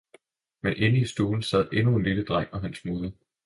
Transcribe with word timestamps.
Men 0.61 0.77
inde 0.77 0.97
i 0.99 1.05
stuen 1.05 1.41
sad 1.43 1.67
endnu 1.73 1.95
en 1.95 2.03
lille 2.03 2.25
dreng 2.25 2.53
og 2.53 2.61
hans 2.61 2.85
moder. 2.85 3.11